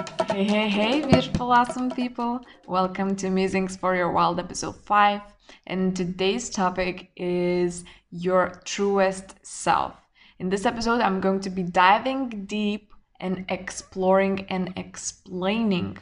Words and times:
Hey, 0.00 0.44
hey, 0.44 0.68
hey, 0.68 1.06
beautiful, 1.06 1.52
awesome 1.52 1.90
people! 1.90 2.40
Welcome 2.66 3.16
to 3.16 3.28
Musings 3.28 3.76
for 3.76 3.94
Your 3.94 4.10
Wild 4.10 4.38
episode 4.38 4.76
5. 4.76 5.20
And 5.66 5.94
today's 5.94 6.48
topic 6.48 7.10
is 7.16 7.84
your 8.10 8.62
truest 8.64 9.34
self. 9.42 9.94
In 10.38 10.48
this 10.48 10.64
episode, 10.64 11.02
I'm 11.02 11.20
going 11.20 11.40
to 11.40 11.50
be 11.50 11.62
diving 11.62 12.46
deep 12.46 12.94
and 13.20 13.44
exploring 13.50 14.46
and 14.48 14.72
explaining 14.76 15.98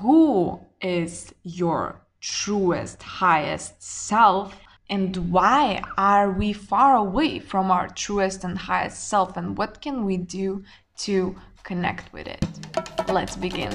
who 0.00 0.58
is 0.80 1.34
your 1.42 2.00
truest, 2.20 3.02
highest 3.02 3.82
self 3.82 4.56
and 4.88 5.30
why 5.30 5.82
are 5.98 6.30
we 6.30 6.54
far 6.54 6.96
away 6.96 7.38
from 7.38 7.70
our 7.70 7.88
truest 7.88 8.44
and 8.44 8.56
highest 8.56 9.08
self 9.08 9.36
and 9.36 9.58
what 9.58 9.82
can 9.82 10.06
we 10.06 10.16
do 10.16 10.64
to 10.96 11.36
connect 11.62 12.12
with 12.12 12.26
it. 12.26 12.89
Let's 13.08 13.36
begin. 13.36 13.72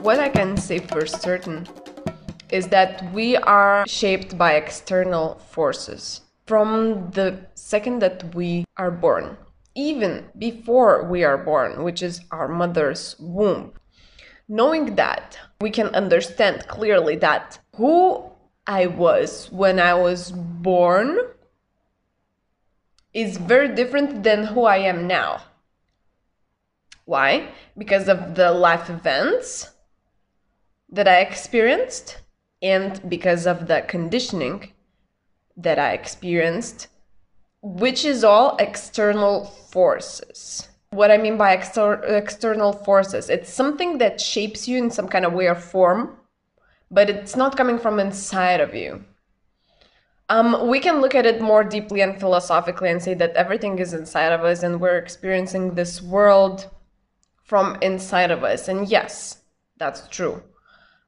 What 0.00 0.18
I 0.18 0.28
can 0.28 0.56
say 0.56 0.78
for 0.78 1.06
certain 1.06 1.66
is 2.50 2.68
that 2.68 3.12
we 3.12 3.36
are 3.36 3.84
shaped 3.86 4.36
by 4.36 4.54
external 4.54 5.36
forces 5.50 6.22
from 6.46 7.10
the 7.12 7.46
second 7.54 8.00
that 8.00 8.34
we 8.34 8.64
are 8.76 8.90
born, 8.90 9.36
even 9.74 10.26
before 10.38 11.04
we 11.04 11.24
are 11.24 11.38
born, 11.38 11.82
which 11.82 12.02
is 12.02 12.20
our 12.30 12.48
mother's 12.48 13.16
womb. 13.18 13.72
Knowing 14.48 14.96
that, 14.96 15.38
we 15.60 15.70
can 15.70 15.86
understand 15.94 16.66
clearly 16.68 17.16
that 17.16 17.58
who 17.76 18.22
I 18.66 18.86
was 18.86 19.48
when 19.50 19.80
I 19.80 19.94
was 19.94 20.30
born 20.32 21.18
is 23.14 23.36
very 23.36 23.74
different 23.74 24.22
than 24.22 24.44
who 24.44 24.64
I 24.64 24.78
am 24.78 25.06
now. 25.06 25.42
Why? 27.12 27.48
Because 27.76 28.08
of 28.08 28.36
the 28.36 28.50
life 28.52 28.88
events 28.88 29.70
that 30.88 31.06
I 31.06 31.18
experienced 31.18 32.22
and 32.62 32.90
because 33.06 33.46
of 33.46 33.66
the 33.66 33.82
conditioning 33.82 34.72
that 35.58 35.78
I 35.78 35.92
experienced, 35.92 36.88
which 37.60 38.06
is 38.06 38.24
all 38.24 38.56
external 38.56 39.44
forces. 39.44 40.68
What 40.88 41.10
I 41.10 41.18
mean 41.18 41.36
by 41.36 41.52
exter- 41.52 42.02
external 42.02 42.72
forces, 42.72 43.28
it's 43.28 43.52
something 43.52 43.98
that 43.98 44.18
shapes 44.18 44.66
you 44.66 44.78
in 44.78 44.90
some 44.90 45.06
kind 45.06 45.26
of 45.26 45.34
way 45.34 45.48
or 45.48 45.54
form, 45.54 46.16
but 46.90 47.10
it's 47.10 47.36
not 47.36 47.58
coming 47.58 47.78
from 47.78 48.00
inside 48.00 48.62
of 48.62 48.74
you. 48.74 49.04
Um, 50.30 50.66
we 50.66 50.80
can 50.80 51.02
look 51.02 51.14
at 51.14 51.26
it 51.26 51.42
more 51.42 51.62
deeply 51.62 52.00
and 52.00 52.18
philosophically 52.18 52.88
and 52.88 53.02
say 53.02 53.12
that 53.12 53.36
everything 53.36 53.80
is 53.80 53.92
inside 53.92 54.32
of 54.32 54.44
us 54.44 54.62
and 54.62 54.80
we're 54.80 54.96
experiencing 54.96 55.74
this 55.74 56.00
world 56.00 56.70
from 57.52 57.76
inside 57.82 58.30
of 58.30 58.42
us. 58.42 58.66
And 58.66 58.88
yes, 58.88 59.42
that's 59.76 60.08
true. 60.08 60.42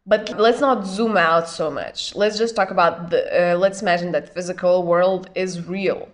But 0.05 0.39
let's 0.39 0.61
not 0.61 0.86
zoom 0.86 1.17
out 1.17 1.48
so 1.48 1.70
much. 1.70 2.14
Let's 2.14 2.36
just 2.36 2.55
talk 2.55 2.70
about 2.70 3.09
the, 3.09 3.23
uh, 3.55 3.56
let's 3.56 3.81
imagine 3.81 4.12
that 4.12 4.34
physical 4.34 4.83
world 4.83 5.31
is 5.34 5.67
real. 5.67 6.06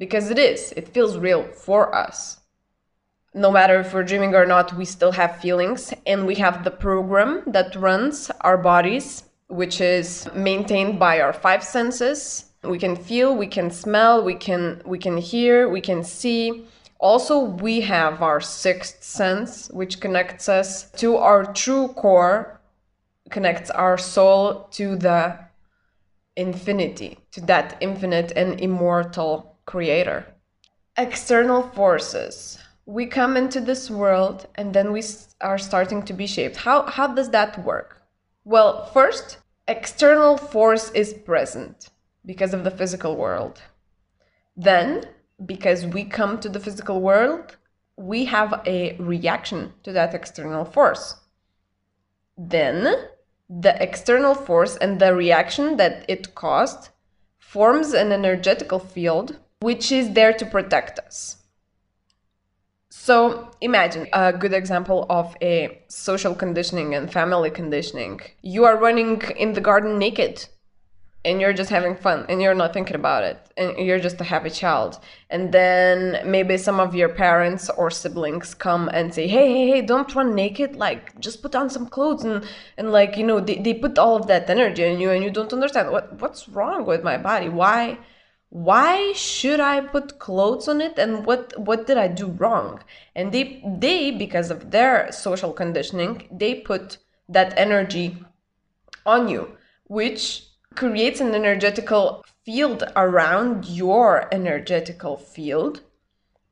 Because 0.00 0.28
it 0.28 0.40
is. 0.40 0.72
It 0.76 0.88
feels 0.88 1.18
real 1.18 1.44
for 1.44 1.94
us. 1.94 2.40
No 3.32 3.52
matter 3.52 3.78
if 3.78 3.94
we're 3.94 4.02
dreaming 4.02 4.34
or 4.34 4.44
not, 4.44 4.76
we 4.76 4.84
still 4.84 5.12
have 5.12 5.40
feelings. 5.40 5.94
And 6.04 6.26
we 6.26 6.34
have 6.34 6.64
the 6.64 6.72
program 6.72 7.44
that 7.46 7.76
runs 7.76 8.28
our 8.40 8.58
bodies, 8.58 9.22
which 9.46 9.80
is 9.80 10.28
maintained 10.34 10.98
by 10.98 11.20
our 11.20 11.32
five 11.32 11.62
senses. 11.62 12.46
We 12.64 12.80
can 12.80 12.96
feel, 12.96 13.36
we 13.36 13.46
can 13.46 13.70
smell, 13.70 14.24
we 14.24 14.34
can 14.34 14.82
we 14.84 14.98
can 14.98 15.16
hear, 15.16 15.68
we 15.68 15.80
can 15.80 16.02
see 16.02 16.66
also, 16.98 17.38
we 17.40 17.82
have 17.82 18.22
our 18.22 18.40
sixth 18.40 19.02
sense, 19.02 19.68
which 19.70 20.00
connects 20.00 20.48
us 20.48 20.90
to 20.92 21.16
our 21.16 21.52
true 21.52 21.88
core, 21.88 22.60
connects 23.30 23.70
our 23.70 23.98
soul 23.98 24.68
to 24.72 24.96
the 24.96 25.38
infinity, 26.36 27.18
to 27.32 27.40
that 27.42 27.76
infinite 27.80 28.32
and 28.34 28.60
immortal 28.60 29.58
creator. 29.66 30.26
External 30.96 31.62
forces. 31.62 32.58
We 32.86 33.06
come 33.06 33.36
into 33.36 33.60
this 33.60 33.90
world 33.90 34.46
and 34.54 34.72
then 34.72 34.92
we 34.92 35.02
are 35.40 35.58
starting 35.58 36.02
to 36.04 36.12
be 36.12 36.26
shaped. 36.26 36.56
How, 36.56 36.86
how 36.86 37.08
does 37.08 37.30
that 37.30 37.62
work? 37.64 38.02
Well, 38.44 38.86
first, 38.86 39.38
external 39.68 40.38
force 40.38 40.90
is 40.92 41.12
present 41.12 41.90
because 42.24 42.54
of 42.54 42.64
the 42.64 42.70
physical 42.70 43.16
world. 43.16 43.60
Then 44.56 45.04
because 45.44 45.86
we 45.86 46.04
come 46.04 46.40
to 46.40 46.48
the 46.48 46.60
physical 46.60 47.00
world, 47.00 47.56
we 47.96 48.24
have 48.26 48.62
a 48.66 48.96
reaction 48.98 49.72
to 49.82 49.92
that 49.92 50.14
external 50.14 50.64
force. 50.64 51.16
Then 52.36 53.08
the 53.48 53.80
external 53.82 54.34
force 54.34 54.76
and 54.76 55.00
the 55.00 55.14
reaction 55.14 55.76
that 55.76 56.04
it 56.08 56.34
caused 56.34 56.90
forms 57.38 57.92
an 57.92 58.12
energetical 58.12 58.78
field 58.78 59.38
which 59.60 59.90
is 59.90 60.12
there 60.12 60.32
to 60.32 60.44
protect 60.44 60.98
us. 60.98 61.36
So 62.90 63.50
imagine 63.60 64.08
a 64.12 64.32
good 64.32 64.52
example 64.52 65.06
of 65.08 65.36
a 65.40 65.82
social 65.88 66.34
conditioning 66.34 66.94
and 66.94 67.10
family 67.10 67.50
conditioning. 67.50 68.20
You 68.42 68.64
are 68.64 68.76
running 68.76 69.22
in 69.36 69.52
the 69.52 69.60
garden 69.60 69.98
naked 69.98 70.46
and 71.26 71.40
you're 71.40 71.52
just 71.52 71.70
having 71.70 71.96
fun 71.96 72.24
and 72.28 72.40
you're 72.40 72.54
not 72.54 72.72
thinking 72.72 72.94
about 72.94 73.24
it 73.24 73.36
and 73.56 73.76
you're 73.84 73.98
just 73.98 74.20
a 74.20 74.24
happy 74.24 74.48
child. 74.48 75.00
And 75.28 75.52
then 75.52 76.20
maybe 76.24 76.56
some 76.56 76.78
of 76.78 76.94
your 76.94 77.08
parents 77.08 77.68
or 77.70 77.90
siblings 77.90 78.54
come 78.54 78.88
and 78.94 79.12
say 79.12 79.26
hey 79.26 79.52
hey 79.52 79.68
hey 79.70 79.82
don't 79.82 80.14
run 80.14 80.36
naked 80.36 80.76
like 80.76 81.18
just 81.18 81.42
put 81.42 81.56
on 81.56 81.68
some 81.68 81.88
clothes 81.88 82.22
and 82.22 82.44
and 82.78 82.92
like 82.92 83.16
you 83.16 83.26
know 83.26 83.40
they, 83.40 83.56
they 83.56 83.74
put 83.74 83.98
all 83.98 84.14
of 84.14 84.28
that 84.28 84.48
energy 84.48 84.84
in 84.84 85.00
you 85.00 85.10
and 85.10 85.24
you 85.24 85.30
don't 85.32 85.52
understand 85.52 85.90
what 85.90 86.20
what's 86.20 86.48
wrong 86.48 86.86
with 86.86 87.02
my 87.02 87.18
body? 87.18 87.48
Why 87.48 87.98
why 88.50 89.12
should 89.12 89.58
i 89.58 89.80
put 89.80 90.20
clothes 90.20 90.68
on 90.68 90.80
it 90.80 90.96
and 90.98 91.26
what 91.26 91.52
what 91.58 91.88
did 91.88 91.98
i 91.98 92.06
do 92.06 92.28
wrong? 92.28 92.80
And 93.16 93.32
they 93.32 93.60
they 93.66 94.12
because 94.12 94.52
of 94.52 94.70
their 94.70 95.10
social 95.10 95.52
conditioning 95.52 96.28
they 96.30 96.54
put 96.54 96.98
that 97.28 97.52
energy 97.58 98.16
on 99.04 99.28
you 99.28 99.56
which 99.88 100.45
creates 100.74 101.20
an 101.20 101.34
energetical 101.34 102.24
field 102.44 102.84
around 102.96 103.66
your 103.66 104.28
energetical 104.32 105.16
field. 105.16 105.82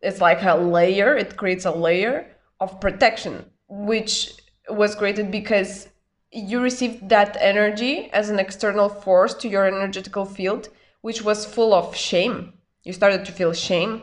It's 0.00 0.20
like 0.20 0.42
a 0.42 0.54
layer, 0.54 1.16
it 1.16 1.36
creates 1.36 1.64
a 1.64 1.70
layer 1.70 2.26
of 2.60 2.80
protection, 2.80 3.44
which 3.69 4.32
was 4.69 4.94
created 4.94 5.30
because 5.30 5.88
you 6.32 6.60
received 6.60 7.08
that 7.08 7.36
energy 7.41 8.10
as 8.12 8.28
an 8.28 8.38
external 8.38 8.88
force 8.88 9.34
to 9.34 9.48
your 9.48 9.66
energetical 9.66 10.24
field, 10.24 10.69
which 11.00 11.22
was 11.22 11.47
full 11.47 11.72
of 11.72 11.94
shame. 11.94 12.54
You 12.82 12.92
started 12.92 13.24
to 13.24 13.32
feel 13.32 13.53
shame. 13.53 14.03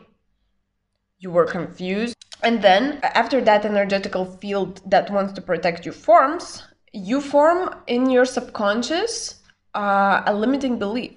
You 1.20 1.30
were 1.30 1.46
confused. 1.46 2.16
And 2.42 2.62
then, 2.62 3.00
after 3.04 3.42
that 3.42 3.66
energetical 3.66 4.26
field 4.26 4.82
that 4.90 5.12
wants 5.12 5.34
to 5.34 5.42
protect 5.42 5.86
you 5.86 5.92
forms, 5.92 6.64
you 6.94 7.22
form 7.22 7.76
in 7.86 8.10
your 8.10 8.26
subconscious 8.26 9.41
uh, 9.74 10.24
a 10.26 10.34
limiting 10.34 10.78
belief. 10.78 11.14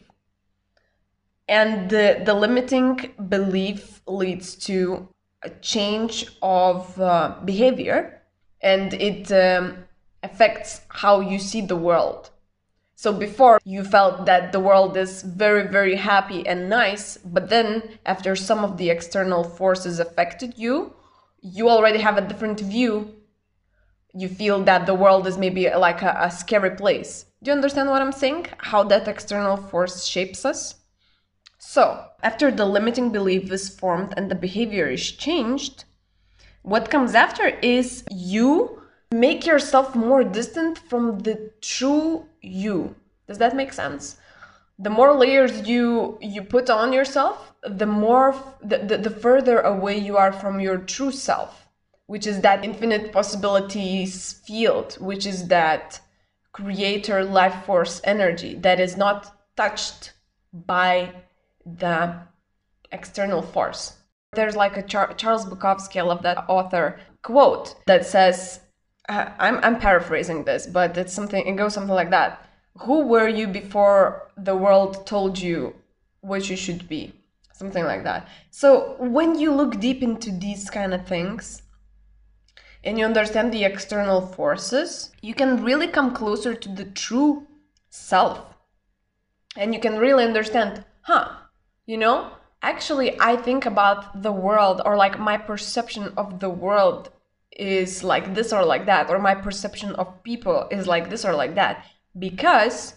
And 1.49 1.91
the, 1.91 2.23
the 2.25 2.35
limiting 2.35 3.13
belief 3.29 4.01
leads 4.07 4.55
to 4.67 5.09
a 5.43 5.51
change 5.51 6.27
of 6.41 6.99
uh, 7.01 7.37
behavior 7.45 8.23
and 8.63 8.95
it 8.95 9.31
um, 9.31 9.85
affects 10.23 10.81
how 10.89 11.21
you 11.21 11.39
see 11.39 11.61
the 11.61 11.77
world. 11.77 12.31
So 12.97 13.13
before 13.13 13.61
you 13.65 13.85
felt 13.85 14.25
that 14.25 14.53
the 14.53 14.61
world 14.61 14.97
is 14.97 15.23
very, 15.23 15.69
very 15.69 15.97
happy 15.97 16.47
and 16.47 16.71
nice, 16.71 17.19
but 17.19 17.51
then 17.51 17.83
after 18.07 18.35
some 18.35 18.65
of 18.65 18.79
the 18.79 18.89
external 18.89 19.45
forces 19.45 19.99
affected 19.99 20.55
you, 20.57 20.95
you 21.43 21.69
already 21.69 21.99
have 21.99 22.17
a 22.17 22.27
different 22.27 22.61
view. 22.61 23.15
You 24.15 24.29
feel 24.29 24.63
that 24.65 24.87
the 24.87 24.95
world 24.95 25.27
is 25.27 25.37
maybe 25.37 25.69
like 25.69 26.01
a, 26.03 26.17
a 26.19 26.31
scary 26.31 26.71
place. 26.71 27.27
Do 27.45 27.51
you 27.51 27.57
understand 27.57 27.91
what 27.91 28.01
I'm 28.01 28.11
saying? 28.11 28.47
How 28.57 28.85
that 28.85 29.07
external 29.07 29.59
force 29.59 30.07
shapes 30.07 30.47
us? 30.47 30.77
So, 31.59 32.07
after 32.23 32.51
the 32.51 32.65
limiting 32.65 33.13
belief 33.13 33.53
is 33.53 33.69
formed 33.69 34.15
and 34.17 34.31
the 34.31 34.35
behavior 34.35 34.87
is 34.89 35.13
changed, 35.13 35.85
what 36.63 36.91
comes 36.91 37.15
after 37.15 37.49
is 37.61 38.03
you 38.11 38.81
make 39.13 39.45
yourself 39.45 39.95
more 39.95 40.25
distant 40.25 40.79
from 40.79 41.19
the 41.19 41.51
true 41.61 42.25
you. 42.41 42.97
Does 43.29 43.37
that 43.37 43.55
make 43.55 43.75
sense? 43.75 44.17
The 44.79 44.89
more 44.89 45.13
layers 45.13 45.69
you 45.69 46.17
you 46.23 46.41
put 46.41 46.71
on 46.71 46.95
yourself, 46.95 47.53
the 47.63 47.87
more 47.87 48.35
the, 48.63 48.79
the, 48.79 48.97
the 48.97 49.11
further 49.11 49.61
away 49.61 49.99
you 49.99 50.17
are 50.17 50.33
from 50.33 50.61
your 50.61 50.79
true 50.79 51.13
self, 51.13 51.69
which 52.07 52.27
is 52.27 52.41
that 52.41 52.65
infinite 52.65 53.13
possibilities 53.13 54.33
field, 54.47 54.95
which 54.95 55.27
is 55.27 55.49
that 55.49 56.01
creator 56.55 57.25
life 57.25 57.65
force 57.67 58.01
energy 58.05 58.55
that 58.55 58.79
is 58.81 58.97
not 58.97 59.37
touched 59.57 60.13
by 60.53 61.13
the 61.67 62.15
external 62.93 63.43
force. 63.43 63.99
There's 64.33 64.57
like 64.57 64.77
a 64.77 64.83
Char- 64.83 65.15
Charles 65.15 65.45
Bukowski, 65.45 65.99
I 65.99 66.03
love 66.03 66.23
that 66.23 66.45
author. 66.49 67.01
quote 67.23 67.75
that 67.87 68.07
says, 68.07 68.61
uh, 69.09 69.31
I'm, 69.39 69.59
I'm 69.65 69.79
paraphrasing 69.81 70.45
this, 70.45 70.67
but 70.67 70.97
it's 70.97 71.13
something, 71.13 71.45
it 71.45 71.57
goes 71.57 71.75
something 71.75 71.95
like 71.95 72.11
that. 72.11 72.49
Who 72.79 73.07
were 73.07 73.29
you 73.29 73.49
before 73.49 74.31
the 74.37 74.57
world 74.57 75.07
told 75.07 75.39
you 75.39 75.75
what 76.21 76.49
you 76.49 76.57
should 76.57 76.89
be? 76.89 77.13
Something 77.53 77.85
like 77.85 78.05
that. 78.05 78.29
So 78.51 78.97
when 78.99 79.39
you 79.39 79.53
look 79.53 79.81
deep 79.81 80.03
into 80.03 80.31
these 80.31 80.71
kind 80.71 80.95
of 80.95 81.07
things, 81.07 81.63
and 82.85 82.99
you 82.99 83.05
understand 83.05 83.53
the 83.53 83.65
external 83.65 84.21
forces, 84.21 85.11
you 85.23 85.35
can 85.35 85.65
really 85.65 85.89
come 85.89 86.15
closer 86.15 86.55
to 86.55 86.69
the 86.69 86.85
true 86.85 87.47
self. 87.89 88.41
And 89.57 89.73
you 89.73 89.81
can 89.81 89.99
really 89.99 90.25
understand, 90.25 90.85
huh, 91.03 91.31
you 91.87 91.97
know, 91.97 92.31
actually, 92.63 93.19
I 93.21 93.37
think 93.37 93.65
about 93.65 94.23
the 94.23 94.33
world 94.33 94.83
or 94.85 94.97
like 94.97 95.19
my 95.19 95.39
perception 95.39 96.13
of 96.17 96.41
the 96.41 96.51
world 96.51 97.11
is 97.57 98.05
like 98.05 98.35
this 98.35 98.53
or 98.53 98.65
like 98.65 98.85
that, 98.87 99.09
or 99.09 99.19
my 99.19 99.35
perception 99.35 99.95
of 99.95 100.23
people 100.23 100.69
is 100.71 100.87
like 100.87 101.09
this 101.09 101.25
or 101.25 101.35
like 101.35 101.55
that, 101.55 101.87
because 102.19 102.97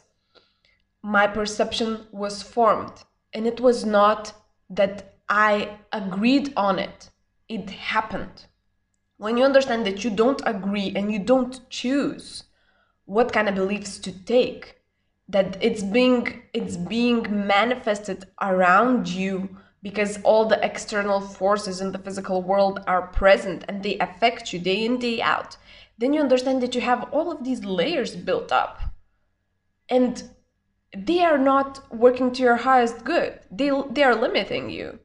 my 1.04 1.28
perception 1.28 2.08
was 2.12 2.44
formed 2.44 3.04
and 3.34 3.46
it 3.46 3.60
was 3.62 3.86
not 3.86 4.34
that 4.70 5.14
I 5.30 5.78
agreed 5.94 6.54
on 6.58 6.80
it, 6.80 7.10
it 7.48 7.70
happened 7.70 8.46
when 9.18 9.38
you 9.38 9.44
understand 9.44 9.86
that 9.86 10.04
you 10.04 10.10
don't 10.10 10.42
agree 10.46 10.94
and 10.96 11.12
you 11.12 11.20
don't 11.20 11.70
choose 11.70 12.44
what 13.06 13.34
kind 13.34 13.50
of 13.50 13.56
beliefs 13.56 13.98
to 14.00 14.12
take 14.26 14.76
that 15.30 15.58
it's 15.62 15.84
being 15.84 16.42
it's 16.54 16.78
being 16.78 17.48
manifested 17.48 18.26
around 18.42 19.08
you 19.08 19.58
because 19.84 20.20
all 20.24 20.46
the 20.46 20.64
external 20.66 21.22
forces 21.22 21.82
in 21.82 21.92
the 21.92 22.00
physical 22.00 22.42
world 22.42 22.80
are 22.88 23.08
present 23.08 23.64
and 23.68 23.84
they 23.84 23.98
affect 24.00 24.54
you 24.54 24.60
day 24.60 24.86
in 24.86 24.98
day 24.98 25.22
out 25.22 25.58
then 25.98 26.14
you 26.14 26.22
understand 26.22 26.62
that 26.62 26.76
you 26.76 26.82
have 26.82 27.10
all 27.12 27.32
of 27.32 27.44
these 27.44 27.66
layers 27.66 28.16
built 28.16 28.52
up. 28.52 28.82
And 29.90 30.30
they 30.96 31.24
are 31.24 31.38
not 31.38 31.92
working 31.94 32.32
to 32.34 32.44
your 32.44 32.58
highest 32.58 33.04
good. 33.04 33.40
They 33.52 33.72
they 33.90 34.04
are 34.04 34.16
limiting 34.16 34.70
you 34.70 35.00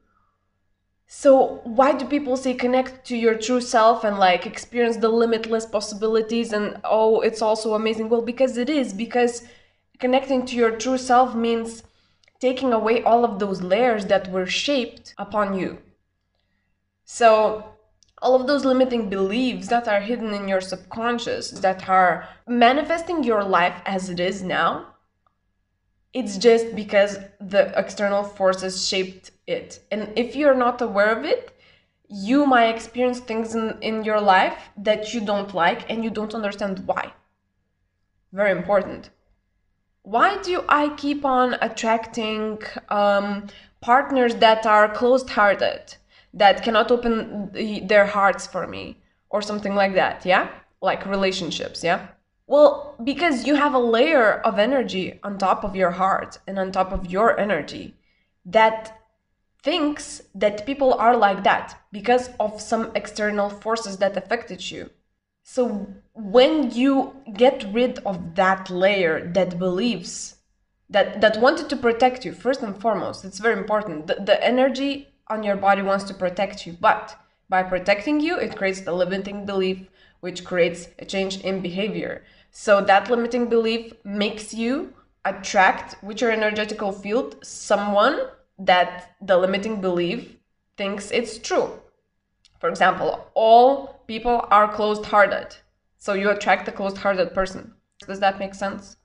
so 1.14 1.60
why 1.64 1.92
do 1.92 2.06
people 2.06 2.38
say 2.38 2.54
connect 2.54 3.04
to 3.08 3.14
your 3.14 3.34
true 3.34 3.60
self 3.60 4.02
and 4.02 4.18
like 4.18 4.46
experience 4.46 4.96
the 4.96 5.10
limitless 5.10 5.66
possibilities 5.66 6.54
and 6.54 6.80
oh 6.84 7.20
it's 7.20 7.42
also 7.42 7.74
amazing? 7.74 8.08
Well, 8.08 8.22
because 8.22 8.56
it 8.56 8.70
is 8.70 8.94
because 8.94 9.42
connecting 9.98 10.46
to 10.46 10.56
your 10.56 10.70
true 10.70 10.96
self 10.96 11.34
means 11.34 11.82
taking 12.40 12.72
away 12.72 13.02
all 13.02 13.26
of 13.26 13.38
those 13.38 13.60
layers 13.60 14.06
that 14.06 14.32
were 14.32 14.46
shaped 14.46 15.14
upon 15.18 15.58
you. 15.58 15.76
So 17.04 17.66
all 18.22 18.34
of 18.34 18.46
those 18.46 18.64
limiting 18.64 19.10
beliefs 19.10 19.68
that 19.68 19.86
are 19.88 20.00
hidden 20.00 20.32
in 20.32 20.48
your 20.48 20.62
subconscious 20.62 21.50
that 21.50 21.90
are 21.90 22.26
manifesting 22.48 23.22
your 23.22 23.44
life 23.44 23.82
as 23.84 24.08
it 24.08 24.18
is 24.18 24.42
now 24.42 24.86
it's 26.14 26.36
just 26.36 26.74
because 26.76 27.18
the 27.40 27.72
external 27.78 28.22
forces 28.22 28.86
shaped 28.86 29.31
it. 29.46 29.80
And 29.90 30.12
if 30.16 30.36
you're 30.36 30.54
not 30.54 30.80
aware 30.80 31.16
of 31.16 31.24
it, 31.24 31.56
you 32.08 32.46
might 32.46 32.74
experience 32.74 33.20
things 33.20 33.54
in, 33.54 33.76
in 33.80 34.04
your 34.04 34.20
life 34.20 34.70
that 34.76 35.14
you 35.14 35.20
don't 35.20 35.54
like 35.54 35.90
and 35.90 36.04
you 36.04 36.10
don't 36.10 36.34
understand 36.34 36.82
why. 36.86 37.12
Very 38.32 38.50
important. 38.50 39.10
Why 40.02 40.40
do 40.42 40.64
I 40.68 40.90
keep 40.96 41.24
on 41.24 41.56
attracting 41.60 42.58
um, 42.88 43.46
partners 43.80 44.34
that 44.36 44.66
are 44.66 44.88
closed 44.92 45.30
hearted, 45.30 45.94
that 46.34 46.62
cannot 46.62 46.90
open 46.90 47.50
their 47.86 48.06
hearts 48.06 48.46
for 48.46 48.66
me, 48.66 48.98
or 49.30 49.40
something 49.40 49.74
like 49.74 49.94
that? 49.94 50.26
Yeah? 50.26 50.50
Like 50.80 51.06
relationships, 51.06 51.84
yeah? 51.84 52.08
Well, 52.46 52.96
because 53.02 53.46
you 53.46 53.54
have 53.54 53.74
a 53.74 53.78
layer 53.78 54.40
of 54.40 54.58
energy 54.58 55.18
on 55.22 55.38
top 55.38 55.64
of 55.64 55.76
your 55.76 55.92
heart 55.92 56.38
and 56.46 56.58
on 56.58 56.72
top 56.72 56.92
of 56.92 57.10
your 57.10 57.38
energy 57.38 57.94
that 58.44 59.01
thinks 59.62 60.22
that 60.34 60.66
people 60.66 60.94
are 60.94 61.16
like 61.16 61.44
that 61.44 61.80
because 61.92 62.30
of 62.40 62.60
some 62.60 62.90
external 62.94 63.48
forces 63.48 63.98
that 63.98 64.16
affected 64.16 64.70
you. 64.70 64.90
So 65.44 65.86
when 66.14 66.70
you 66.70 67.16
get 67.34 67.66
rid 67.72 67.98
of 68.00 68.34
that 68.34 68.70
layer 68.70 69.30
that 69.34 69.58
believes 69.58 70.36
that 70.90 71.20
that 71.20 71.40
wanted 71.40 71.68
to 71.70 71.76
protect 71.76 72.24
you 72.24 72.32
first 72.32 72.62
and 72.62 72.78
foremost, 72.80 73.24
it's 73.24 73.38
very 73.38 73.58
important. 73.58 74.06
The, 74.06 74.16
the 74.16 74.44
energy 74.44 75.08
on 75.28 75.42
your 75.42 75.56
body 75.56 75.82
wants 75.82 76.04
to 76.04 76.14
protect 76.14 76.66
you, 76.66 76.76
but 76.80 77.18
by 77.48 77.62
protecting 77.62 78.20
you, 78.20 78.38
it 78.38 78.56
creates 78.56 78.80
the 78.80 78.92
limiting 78.92 79.46
belief 79.46 79.88
which 80.20 80.44
creates 80.44 80.88
a 80.98 81.04
change 81.04 81.40
in 81.40 81.60
behavior. 81.60 82.24
So 82.50 82.80
that 82.82 83.10
limiting 83.10 83.48
belief 83.48 83.92
makes 84.04 84.54
you 84.54 84.92
attract 85.24 86.02
with 86.02 86.20
your 86.20 86.30
energetical 86.30 86.92
field 86.92 87.36
someone 87.42 88.20
that 88.58 89.14
the 89.20 89.36
limiting 89.36 89.80
belief 89.80 90.36
thinks 90.76 91.10
it's 91.10 91.38
true. 91.38 91.80
For 92.60 92.68
example, 92.68 93.26
all 93.34 94.02
people 94.06 94.46
are 94.50 94.72
closed 94.72 95.06
hearted. 95.06 95.56
So 95.98 96.14
you 96.14 96.30
attract 96.30 96.66
the 96.66 96.72
closed 96.72 96.98
hearted 96.98 97.34
person. 97.34 97.74
Does 98.06 98.20
that 98.20 98.38
make 98.38 98.54
sense? 98.54 98.96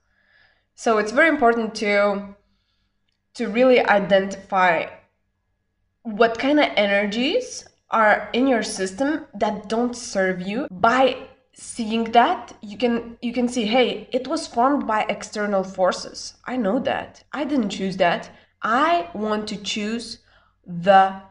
So 0.74 0.98
it's 0.98 1.12
very 1.12 1.28
important 1.28 1.74
to 1.76 2.34
to 3.34 3.48
really 3.48 3.80
identify 3.80 4.86
what 6.02 6.38
kind 6.38 6.58
of 6.58 6.70
energies 6.76 7.64
are 7.90 8.28
in 8.32 8.46
your 8.46 8.62
system 8.62 9.26
that 9.34 9.68
don't 9.68 9.94
serve 9.94 10.40
you 10.42 10.66
by 10.70 11.16
seeing 11.54 12.04
that 12.12 12.56
you 12.62 12.78
can 12.78 13.16
you 13.20 13.32
can 13.32 13.48
see 13.48 13.64
hey 13.64 14.08
it 14.12 14.28
was 14.28 14.46
formed 14.46 14.86
by 14.86 15.04
external 15.08 15.64
forces 15.64 16.34
i 16.44 16.56
know 16.56 16.78
that 16.78 17.24
i 17.32 17.44
didn't 17.44 17.70
choose 17.70 17.96
that 17.96 18.30
i 18.62 19.08
want 19.14 19.48
to 19.48 19.56
choose 19.56 20.18
the 20.66 21.22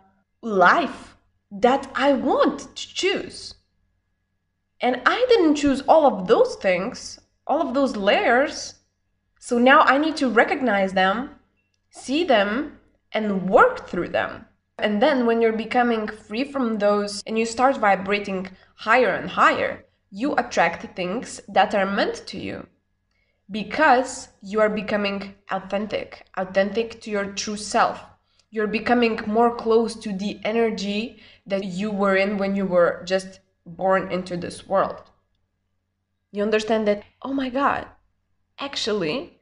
life 0.42 1.16
that 1.52 1.90
i 1.96 2.14
want 2.14 2.76
to 2.76 2.94
choose. 2.94 3.56
And 4.82 5.02
i 5.06 5.26
didn't 5.30 5.56
choose 5.56 5.82
all 5.88 6.06
of 6.06 6.28
those 6.28 6.56
things 6.56 7.20
all 7.50 7.66
of 7.66 7.74
those 7.74 7.96
layers. 7.96 8.76
So 9.40 9.58
now 9.58 9.82
i 9.82 9.98
need 9.98 10.18
to 10.18 10.30
recognize 10.30 10.94
them 10.94 11.38
see 11.98 12.24
them 12.24 12.80
and 13.12 13.50
work 13.50 13.88
through 13.88 14.10
them. 14.10 14.46
And 14.78 15.02
then 15.02 15.26
when 15.26 15.42
you're 15.42 15.54
becoming 15.54 16.08
free 16.08 16.44
from 16.44 16.78
those 16.78 17.24
and 17.26 17.38
you 17.38 17.46
start 17.46 17.78
vibrating 17.78 18.50
higher 18.76 19.14
and 19.14 19.30
higher, 19.30 19.86
you 20.12 20.36
attract 20.36 20.96
things 20.96 21.42
that 21.48 21.74
are 21.74 21.86
meant 21.86 22.28
to 22.28 22.40
you 22.40 22.68
because 23.50 24.30
you 24.42 24.60
are 24.60 24.70
becoming 24.70 25.36
authentic, 25.52 26.26
authentic 26.36 27.02
to 27.02 27.10
your 27.10 27.26
true 27.26 27.58
self. 27.58 28.04
You're 28.50 28.68
becoming 28.68 29.20
more 29.28 29.56
close 29.56 29.96
to 29.96 30.14
the 30.14 30.40
energy 30.44 31.22
that 31.46 31.64
you 31.64 31.92
were 31.92 32.16
in 32.16 32.38
when 32.38 32.56
you 32.56 32.66
were 32.66 33.04
just 33.06 33.40
born 33.66 34.12
into 34.12 34.38
this 34.38 34.68
world. 34.68 35.02
You 36.32 36.44
understand 36.44 36.88
that, 36.88 37.04
oh 37.22 37.34
my 37.34 37.50
God, 37.50 37.88
actually, 38.60 39.40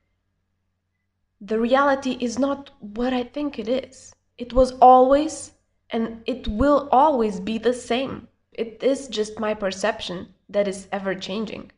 the 1.42 1.60
reality 1.60 2.18
is 2.20 2.40
not 2.40 2.72
what 2.80 3.14
I 3.14 3.24
think 3.24 3.60
it 3.60 3.68
is. 3.68 4.14
It 4.38 4.54
was 4.54 4.72
always 4.74 5.52
and 5.92 6.22
it 6.26 6.48
will 6.48 6.90
always 6.92 7.40
be 7.40 7.58
the 7.58 7.74
same. 7.74 8.28
It 8.52 8.82
is 8.84 9.08
just 9.08 9.40
my 9.40 9.54
perception 9.54 10.34
that 10.50 10.68
is 10.68 10.88
ever 10.92 11.14
changing. 11.16 11.72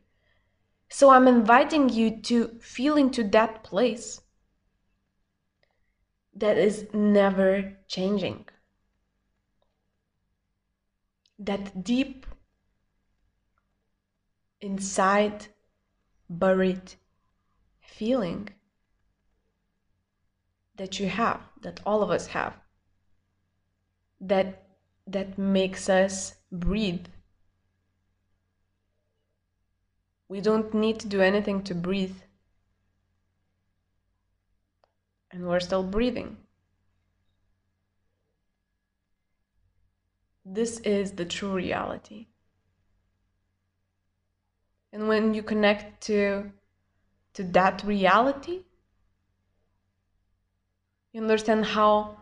So 0.88 1.10
I'm 1.10 1.28
inviting 1.28 1.88
you 1.88 2.20
to 2.22 2.58
feel 2.60 2.96
into 2.96 3.22
that 3.24 3.62
place 3.62 4.20
that 6.34 6.56
is 6.56 6.86
never 6.92 7.76
changing. 7.88 8.46
That 11.38 11.84
deep 11.84 12.26
inside 14.60 15.46
buried 16.28 16.94
feeling 17.80 18.48
that 20.76 20.98
you 21.00 21.08
have, 21.08 21.40
that 21.62 21.80
all 21.84 22.02
of 22.02 22.10
us 22.10 22.28
have, 22.28 22.56
that 24.20 24.64
that 25.06 25.38
makes 25.38 25.88
us 25.88 26.34
breathe. 26.52 27.06
We 30.28 30.40
don't 30.40 30.74
need 30.74 31.00
to 31.00 31.08
do 31.08 31.20
anything 31.20 31.62
to 31.64 31.74
breathe. 31.74 32.16
And 35.30 35.46
we're 35.46 35.60
still 35.60 35.82
breathing. 35.82 36.36
This 40.44 40.80
is 40.80 41.12
the 41.12 41.24
true 41.24 41.52
reality. 41.52 42.26
And 44.92 45.08
when 45.08 45.34
you 45.34 45.42
connect 45.42 46.02
to, 46.04 46.50
to 47.34 47.44
that 47.44 47.84
reality, 47.84 48.64
you 51.12 51.20
understand 51.20 51.66
how 51.66 52.16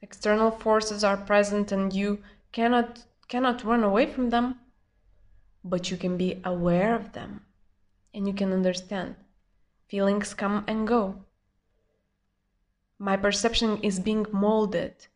external 0.00 0.50
forces 0.50 1.04
are 1.04 1.16
present 1.16 1.72
and 1.72 1.92
you 1.92 2.22
cannot 2.52 3.04
cannot 3.28 3.64
run 3.64 3.82
away 3.82 4.06
from 4.06 4.30
them 4.30 4.60
but 5.68 5.90
you 5.90 5.96
can 5.96 6.16
be 6.16 6.40
aware 6.44 6.94
of 6.94 7.12
them 7.12 7.40
and 8.14 8.26
you 8.26 8.32
can 8.32 8.52
understand. 8.52 9.16
Feelings 9.88 10.32
come 10.32 10.64
and 10.66 10.86
go. 10.86 11.24
My 12.98 13.16
perception 13.16 13.78
is 13.82 14.00
being 14.00 14.26
molded. 14.32 15.08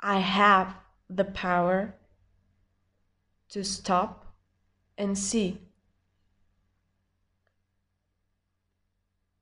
I 0.00 0.18
have 0.18 0.74
the 1.08 1.24
power 1.24 1.94
to 3.50 3.64
stop 3.64 4.26
and 4.98 5.16
see 5.16 5.58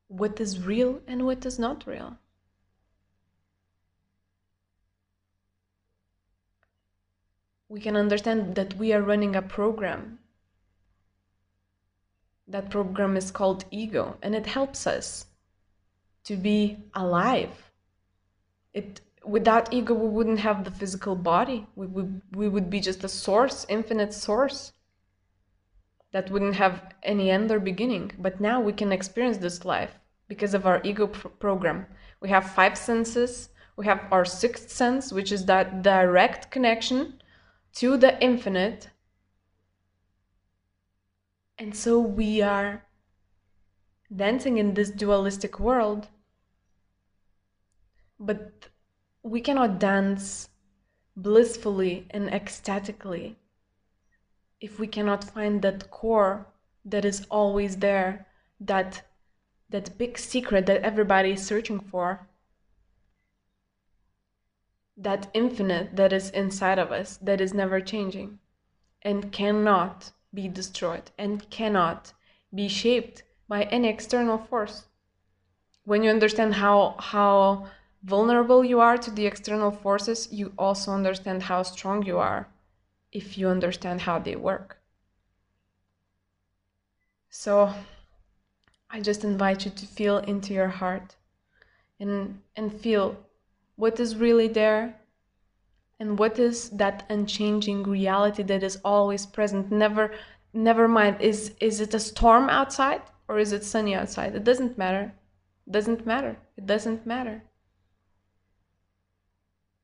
what 0.06 0.40
is 0.40 0.64
real 0.64 1.00
and 1.06 1.24
what 1.26 1.44
is 1.44 1.58
not 1.58 1.86
real. 1.86 2.18
We 7.68 7.80
can 7.80 7.96
understand 7.96 8.54
that 8.54 8.74
we 8.78 8.94
are 8.94 9.02
running 9.02 9.36
a 9.36 9.42
program. 9.42 10.18
That 12.46 12.70
program 12.70 13.16
is 13.16 13.30
called 13.30 13.66
ego, 13.70 14.16
and 14.22 14.34
it 14.34 14.46
helps 14.46 14.86
us 14.86 15.26
to 16.24 16.36
be 16.36 16.78
alive. 16.94 17.70
It 18.72 19.02
without 19.22 19.72
ego 19.72 19.92
we 19.92 20.08
wouldn't 20.08 20.40
have 20.40 20.64
the 20.64 20.70
physical 20.70 21.14
body. 21.14 21.66
We 21.76 21.86
would 21.86 22.22
we 22.34 22.48
would 22.48 22.70
be 22.70 22.80
just 22.80 23.04
a 23.04 23.08
source, 23.08 23.66
infinite 23.68 24.14
source 24.14 24.72
that 26.12 26.30
wouldn't 26.30 26.54
have 26.54 26.94
any 27.02 27.30
end 27.30 27.50
or 27.50 27.60
beginning. 27.60 28.12
But 28.18 28.40
now 28.40 28.62
we 28.62 28.72
can 28.72 28.92
experience 28.92 29.38
this 29.38 29.66
life 29.66 29.92
because 30.26 30.54
of 30.54 30.66
our 30.66 30.80
ego 30.84 31.08
pr- 31.08 31.28
program. 31.28 31.86
We 32.20 32.30
have 32.30 32.54
five 32.54 32.78
senses. 32.78 33.50
We 33.76 33.84
have 33.84 34.06
our 34.10 34.24
sixth 34.24 34.70
sense, 34.70 35.12
which 35.12 35.30
is 35.30 35.44
that 35.44 35.82
direct 35.82 36.50
connection 36.50 37.20
to 37.74 37.96
the 37.96 38.22
infinite. 38.22 38.90
And 41.58 41.76
so 41.76 41.98
we 41.98 42.42
are 42.42 42.84
dancing 44.14 44.58
in 44.58 44.74
this 44.74 44.90
dualistic 44.90 45.58
world. 45.58 46.08
But 48.18 48.68
we 49.22 49.40
cannot 49.40 49.78
dance 49.78 50.48
blissfully 51.16 52.06
and 52.10 52.32
ecstatically 52.32 53.36
if 54.60 54.78
we 54.78 54.86
cannot 54.86 55.24
find 55.24 55.62
that 55.62 55.90
core 55.90 56.46
that 56.84 57.04
is 57.04 57.26
always 57.30 57.76
there, 57.76 58.26
that 58.60 59.02
that 59.70 59.98
big 59.98 60.18
secret 60.18 60.66
that 60.66 60.82
everybody 60.82 61.32
is 61.32 61.46
searching 61.46 61.78
for, 61.78 62.26
that 64.98 65.30
infinite 65.32 65.94
that 65.94 66.12
is 66.12 66.30
inside 66.30 66.78
of 66.78 66.90
us, 66.90 67.16
that 67.18 67.40
is 67.40 67.54
never 67.54 67.80
changing 67.80 68.40
and 69.02 69.32
cannot 69.32 70.10
be 70.34 70.48
destroyed 70.48 71.10
and 71.16 71.48
cannot 71.50 72.12
be 72.52 72.68
shaped 72.68 73.22
by 73.48 73.62
any 73.64 73.88
external 73.88 74.38
force. 74.38 74.86
When 75.84 76.02
you 76.02 76.10
understand 76.10 76.54
how 76.54 76.96
how 76.98 77.68
vulnerable 78.02 78.64
you 78.64 78.80
are 78.80 78.98
to 78.98 79.10
the 79.10 79.26
external 79.26 79.70
forces, 79.70 80.28
you 80.32 80.52
also 80.58 80.90
understand 80.92 81.44
how 81.44 81.62
strong 81.62 82.04
you 82.04 82.18
are 82.18 82.48
if 83.12 83.38
you 83.38 83.48
understand 83.48 84.02
how 84.02 84.18
they 84.18 84.36
work. 84.36 84.78
So 87.30 87.72
I 88.90 89.00
just 89.00 89.24
invite 89.24 89.64
you 89.64 89.70
to 89.70 89.86
feel 89.86 90.18
into 90.18 90.52
your 90.52 90.68
heart 90.68 91.16
and 92.00 92.42
and 92.56 92.72
feel 92.72 93.16
what 93.78 93.98
is 94.00 94.16
really 94.16 94.48
there 94.48 94.82
and 96.00 96.18
what 96.18 96.38
is 96.38 96.70
that 96.70 97.04
unchanging 97.08 97.82
reality 97.84 98.42
that 98.42 98.62
is 98.62 98.78
always 98.84 99.24
present 99.26 99.70
never 99.70 100.12
never 100.52 100.86
mind 100.88 101.20
is 101.20 101.54
is 101.60 101.80
it 101.80 101.94
a 101.94 102.00
storm 102.00 102.50
outside 102.50 103.02
or 103.28 103.38
is 103.38 103.52
it 103.52 103.64
sunny 103.64 103.94
outside 103.94 104.34
it 104.34 104.44
doesn't 104.44 104.76
matter 104.76 105.12
it 105.66 105.72
doesn't 105.72 106.04
matter 106.06 106.36
it 106.56 106.66
doesn't 106.66 107.06
matter 107.06 107.42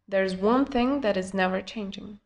there's 0.09 0.37
one 0.37 0.65
thing 0.67 1.01
that 1.01 1.17
is 1.17 1.33
never 1.33 1.63
changing 1.63 2.19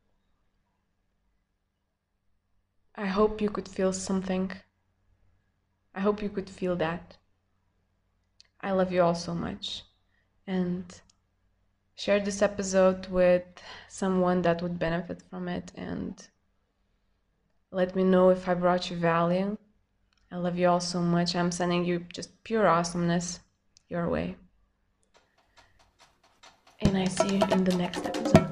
I 2.98 3.06
hope 3.06 3.40
you 3.40 3.48
could 3.48 3.68
feel 3.68 3.92
something. 3.92 4.50
I 5.94 6.00
hope 6.00 6.20
you 6.20 6.28
could 6.28 6.50
feel 6.50 6.74
that. 6.76 7.16
I 8.60 8.72
love 8.72 8.90
you 8.90 9.02
all 9.02 9.14
so 9.14 9.36
much. 9.36 9.84
And 10.48 10.84
share 11.98 12.20
this 12.20 12.42
episode 12.42 13.08
with 13.08 13.42
someone 13.88 14.42
that 14.42 14.62
would 14.62 14.78
benefit 14.78 15.20
from 15.28 15.48
it 15.48 15.72
and 15.74 16.28
let 17.72 17.96
me 17.96 18.04
know 18.04 18.30
if 18.30 18.48
I 18.48 18.54
brought 18.54 18.88
you 18.88 18.96
value. 18.96 19.58
I 20.30 20.36
love 20.36 20.56
you 20.56 20.68
all 20.68 20.80
so 20.80 21.00
much. 21.00 21.34
I'm 21.34 21.50
sending 21.50 21.84
you 21.84 22.06
just 22.12 22.44
pure 22.44 22.68
awesomeness 22.68 23.40
your 23.88 24.08
way. 24.08 24.36
And 26.80 26.96
I 26.96 27.06
see 27.06 27.36
you 27.36 27.42
in 27.50 27.64
the 27.64 27.74
next 27.76 28.06
episode. 28.06 28.47